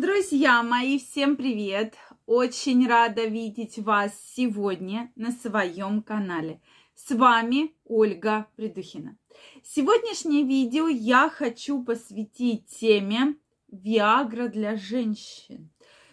[0.00, 1.94] Друзья мои, всем привет!
[2.24, 6.62] Очень рада видеть вас сегодня на своем канале.
[6.94, 9.18] С вами Ольга Придухина.
[9.62, 13.36] Сегодняшнее видео я хочу посвятить теме
[13.70, 15.68] Виагра для женщин.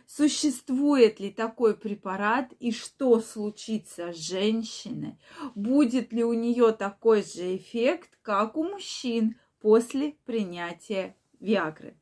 [0.06, 5.18] Существует ли такой препарат и что случится с женщиной?
[5.56, 11.96] Будет ли у нее такой же эффект, как у мужчин после принятия Виагры?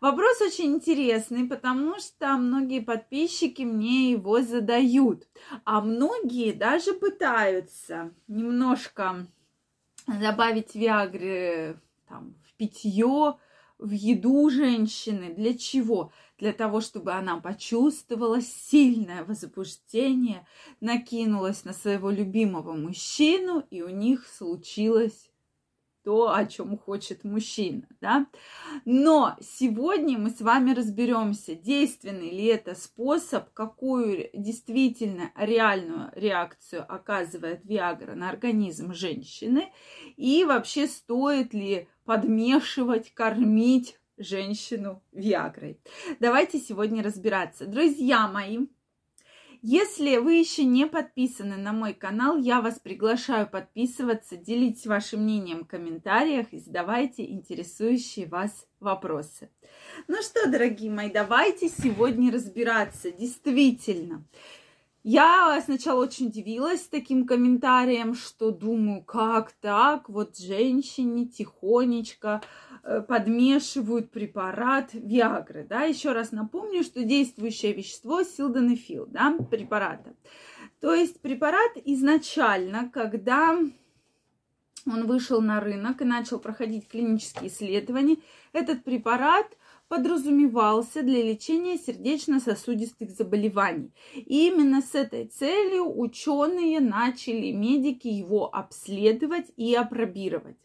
[0.00, 5.28] Вопрос очень интересный, потому что многие подписчики мне его задают,
[5.64, 9.26] а многие даже пытаются немножко
[10.06, 11.78] добавить Виагры
[12.08, 13.36] там, в питье,
[13.78, 15.34] в еду женщины.
[15.34, 16.12] Для чего?
[16.38, 20.46] Для того, чтобы она почувствовала сильное возбуждение,
[20.80, 25.29] накинулась на своего любимого мужчину, и у них случилось
[26.04, 28.26] то, о чем хочет мужчина, да.
[28.84, 37.64] Но сегодня мы с вами разберемся, действенный ли это способ, какую действительно реальную реакцию оказывает
[37.64, 39.72] Виагра на организм женщины,
[40.16, 45.80] и вообще стоит ли подмешивать, кормить женщину Виагрой.
[46.18, 47.66] Давайте сегодня разбираться.
[47.66, 48.66] Друзья мои,
[49.62, 55.64] если вы еще не подписаны на мой канал, я вас приглашаю подписываться, делитесь вашим мнением
[55.64, 59.50] в комментариях и задавайте интересующие вас вопросы.
[60.08, 63.10] Ну что, дорогие мои, давайте сегодня разбираться.
[63.10, 64.24] Действительно,
[65.02, 72.42] я сначала очень удивилась таким комментарием, что думаю, как так, вот женщине тихонечко
[72.82, 80.14] Э, подмешивают препарат Виагры, да, еще раз напомню, что действующее вещество силденефил, да, препарата.
[80.80, 83.58] То есть препарат изначально, когда
[84.86, 88.16] он вышел на рынок и начал проходить клинические исследования,
[88.54, 89.58] этот препарат
[89.90, 93.92] подразумевался для лечения сердечно-сосудистых заболеваний.
[94.14, 100.58] И именно с этой целью ученые начали, медики, его обследовать и опробировать.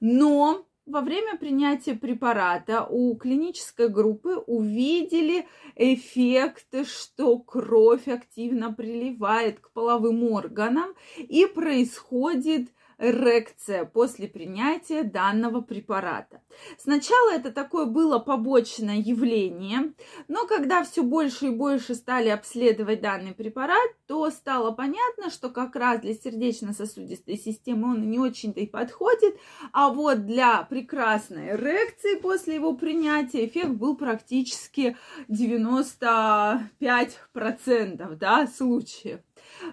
[0.00, 5.46] Но во время принятия препарата у клинической группы увидели
[5.76, 12.70] эффект, что кровь активно приливает к половым органам и происходит
[13.02, 16.40] эрекция после принятия данного препарата.
[16.78, 19.92] Сначала это такое было побочное явление,
[20.28, 25.74] но когда все больше и больше стали обследовать данный препарат, то стало понятно, что как
[25.74, 29.36] раз для сердечно-сосудистой системы он не очень-то и подходит,
[29.72, 34.96] а вот для прекрасной эрекции после его принятия эффект был практически
[35.28, 39.18] 95% да, случаев.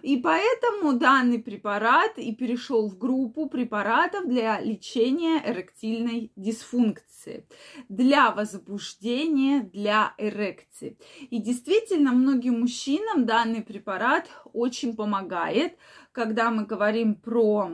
[0.02, 7.46] И поэтому данный препарат и перешел в группу препаратов для лечения эректильной дисфункции,
[7.90, 10.98] для возбуждения, для эрекции.
[11.30, 15.78] И действительно, многим мужчинам данный препарат очень помогает,
[16.12, 17.72] когда мы говорим про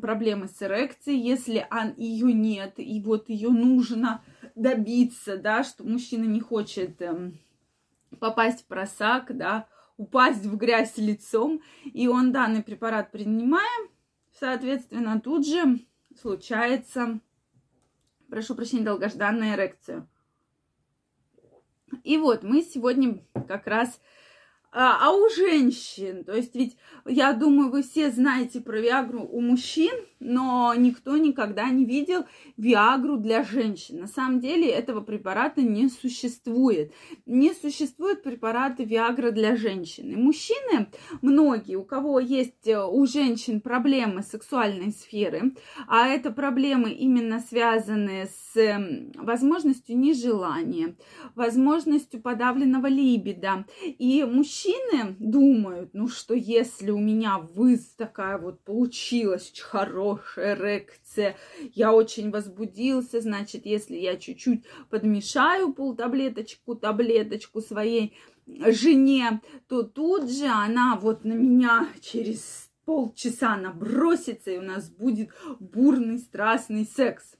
[0.00, 4.22] проблемы с эрекцией, если ее нет, и вот ее нужно
[4.54, 7.40] добиться, да, что мужчина не хочет эм,
[8.20, 9.66] попасть в просак, да,
[10.00, 13.88] упасть в грязь лицом, и он данный препарат принимая,
[14.38, 15.80] соответственно, тут же
[16.18, 17.20] случается,
[18.30, 20.08] прошу прощения, долгожданная эрекция.
[22.02, 24.00] И вот мы сегодня как раз
[24.72, 29.42] а, а у женщин, то есть ведь я думаю, вы все знаете про Виагру у
[29.42, 32.24] мужчин, но никто никогда не видел
[32.56, 34.00] Виагру для женщин.
[34.00, 36.92] На самом деле этого препарата не существует.
[37.26, 40.10] Не существует препарата Виагра для женщин.
[40.10, 40.88] И мужчины,
[41.22, 45.54] многие, у кого есть э, у женщин проблемы сексуальной сферы,
[45.88, 50.96] а это проблемы именно связанные с эм, возможностью нежелания,
[51.34, 53.64] возможностью подавленного либида.
[53.82, 60.54] И мужчины думают, ну что если у меня вы такая вот получилась очень хорошая, хорошая
[60.54, 61.36] эрекция,
[61.74, 68.14] я очень возбудился, значит, если я чуть-чуть подмешаю полтаблеточку, таблеточку своей
[68.46, 75.30] жене, то тут же она вот на меня через полчаса набросится, и у нас будет
[75.60, 77.36] бурный, страстный секс.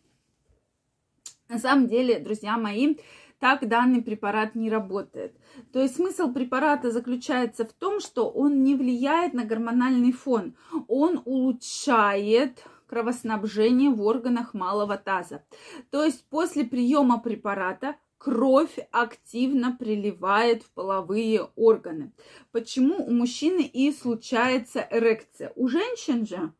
[1.49, 2.97] На самом деле, друзья мои,
[3.41, 5.35] так данный препарат не работает.
[5.73, 10.55] То есть смысл препарата заключается в том, что он не влияет на гормональный фон.
[10.87, 15.43] Он улучшает кровоснабжение в органах малого таза.
[15.91, 22.13] То есть после приема препарата кровь активно приливает в половые органы.
[22.53, 25.53] Почему у мужчины и случается эрекция?
[25.57, 26.53] У женщин же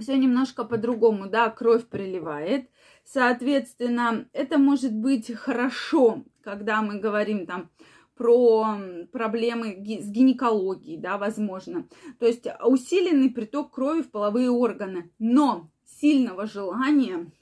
[0.00, 2.68] все немножко по-другому, да, кровь приливает,
[3.12, 7.70] Соответственно, это может быть хорошо, когда мы говорим там
[8.14, 8.76] про
[9.12, 11.88] проблемы с гинекологией, да, возможно.
[12.20, 15.10] То есть усиленный приток крови в половые органы.
[15.18, 17.32] Но сильного желания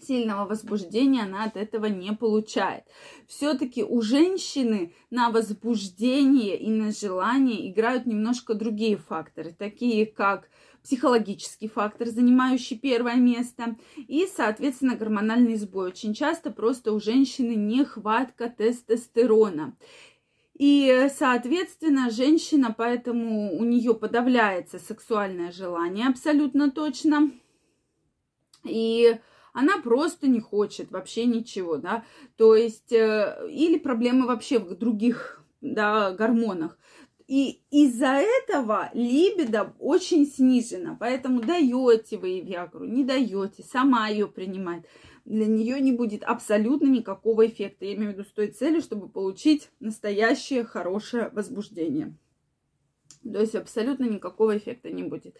[0.00, 2.84] сильного возбуждения она от этого не получает.
[3.26, 10.48] Все-таки у женщины на возбуждение и на желание играют немножко другие факторы, такие как
[10.82, 15.88] психологический фактор, занимающий первое место, и, соответственно, гормональный сбой.
[15.88, 19.74] Очень часто просто у женщины нехватка тестостерона.
[20.56, 27.32] И, соответственно, женщина, поэтому у нее подавляется сексуальное желание абсолютно точно.
[28.62, 29.18] И
[29.54, 32.04] она просто не хочет вообще ничего, да,
[32.36, 36.76] то есть, э, или проблемы вообще в других, да, гормонах.
[37.26, 44.26] И из-за этого либидо очень снижено, поэтому даете вы ей Виагру, не даете, сама ее
[44.26, 44.84] принимает.
[45.24, 47.86] Для нее не будет абсолютно никакого эффекта.
[47.86, 52.14] Я имею в виду с той целью, чтобы получить настоящее хорошее возбуждение.
[53.22, 55.38] То есть абсолютно никакого эффекта не будет.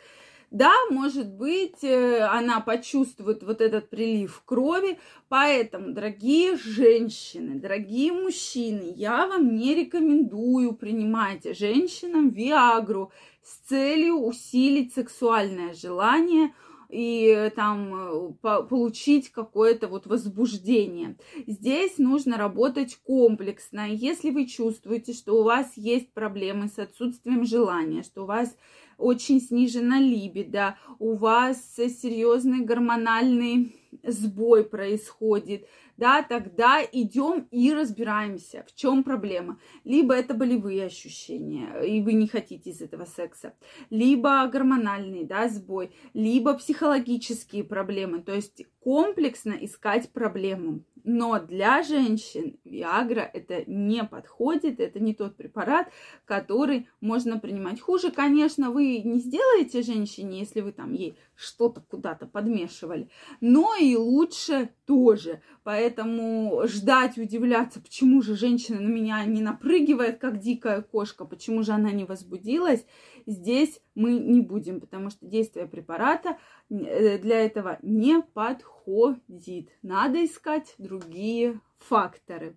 [0.54, 8.92] Да, может быть, э, она почувствует вот этот прилив крови, поэтому, дорогие женщины, дорогие мужчины,
[8.94, 13.10] я вам не рекомендую принимать женщинам Виагру
[13.42, 16.54] с целью усилить сексуальное желание,
[16.94, 21.16] и там э, получить какое-то вот возбуждение.
[21.46, 23.88] Здесь нужно работать комплексно.
[23.90, 28.56] Если вы чувствуете, что у вас есть проблемы с отсутствием желания, что у вас
[28.96, 38.74] очень снижена либидо, у вас серьезный гормональный сбой происходит, да, тогда идем и разбираемся, в
[38.74, 39.58] чем проблема.
[39.84, 43.54] Либо это болевые ощущения, и вы не хотите из этого секса,
[43.90, 50.82] либо гормональный, да, сбой, либо психологические проблемы, то есть комплексно искать проблему.
[51.04, 55.92] Но для женщин Виагра это не подходит, это не тот препарат,
[56.24, 57.78] который можно принимать.
[57.78, 63.10] Хуже, конечно, вы не сделаете женщине, если вы там ей что-то куда-то подмешивали,
[63.42, 65.42] но и лучше тоже.
[65.62, 71.72] Поэтому ждать, удивляться, почему же женщина на меня не напрыгивает, как дикая кошка, почему же
[71.72, 72.86] она не возбудилась,
[73.26, 76.38] здесь мы не будем, потому что действие препарата
[76.70, 79.70] э, для этого не подходит.
[79.82, 82.56] Надо искать другие факторы.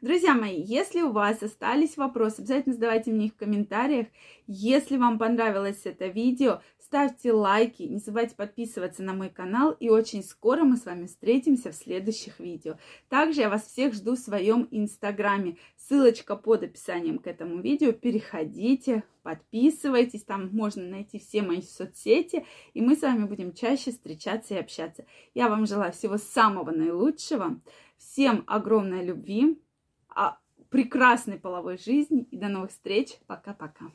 [0.00, 4.06] Друзья мои, если у вас остались вопросы, обязательно задавайте мне их в комментариях.
[4.46, 10.22] Если вам понравилось это видео, ставьте лайки, не забывайте подписываться на мой канал, и очень
[10.22, 12.78] скоро мы с вами встретимся в следующих видео.
[13.08, 15.56] Также я вас всех жду в своем инстаграме.
[15.76, 17.90] Ссылочка под описанием к этому видео.
[17.90, 24.54] Переходите, подписывайтесь, там можно найти все мои соцсети, и мы с вами будем чаще встречаться
[24.54, 25.04] и общаться.
[25.34, 27.60] Я вам желаю всего самого наилучшего,
[27.98, 29.60] всем огромной любви,
[30.08, 30.38] а,
[30.70, 33.18] прекрасной половой жизни и до новых встреч.
[33.26, 33.86] Пока-пока.